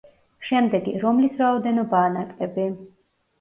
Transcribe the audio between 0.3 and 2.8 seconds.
შემდეგი: რომლის რაოდენობაა ნაკლები?